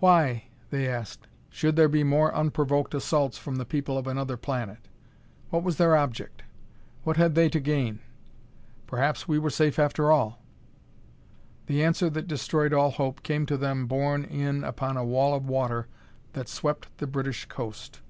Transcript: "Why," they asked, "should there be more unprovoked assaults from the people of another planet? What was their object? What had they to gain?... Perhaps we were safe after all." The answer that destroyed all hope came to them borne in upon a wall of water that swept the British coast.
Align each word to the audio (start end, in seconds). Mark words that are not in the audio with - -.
"Why," 0.00 0.46
they 0.70 0.88
asked, 0.88 1.28
"should 1.48 1.76
there 1.76 1.88
be 1.88 2.02
more 2.02 2.34
unprovoked 2.34 2.92
assaults 2.92 3.38
from 3.38 3.54
the 3.54 3.64
people 3.64 3.96
of 3.96 4.08
another 4.08 4.36
planet? 4.36 4.88
What 5.50 5.62
was 5.62 5.76
their 5.76 5.94
object? 5.96 6.42
What 7.04 7.16
had 7.16 7.36
they 7.36 7.48
to 7.50 7.60
gain?... 7.60 8.00
Perhaps 8.88 9.28
we 9.28 9.38
were 9.38 9.48
safe 9.48 9.78
after 9.78 10.10
all." 10.10 10.42
The 11.66 11.84
answer 11.84 12.10
that 12.10 12.26
destroyed 12.26 12.72
all 12.72 12.90
hope 12.90 13.22
came 13.22 13.46
to 13.46 13.56
them 13.56 13.86
borne 13.86 14.24
in 14.24 14.64
upon 14.64 14.96
a 14.96 15.04
wall 15.04 15.36
of 15.36 15.46
water 15.48 15.86
that 16.32 16.48
swept 16.48 16.88
the 16.98 17.06
British 17.06 17.44
coast. 17.44 18.00